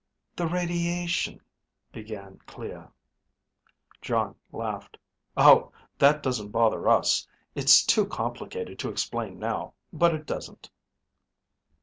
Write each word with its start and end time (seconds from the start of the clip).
"The 0.35 0.47
radiation..." 0.47 1.41
began 1.91 2.39
Clea. 2.47 2.85
Jon 4.01 4.35
laughed, 4.51 4.97
"Oh, 5.37 5.71
that 5.99 6.23
doesn't 6.23 6.49
bother 6.49 6.89
us. 6.89 7.27
It's 7.53 7.85
too 7.85 8.07
complicated 8.07 8.79
to 8.79 8.89
explain 8.89 9.37
now, 9.37 9.75
but 9.93 10.15
it 10.15 10.25
doesn't." 10.25 10.71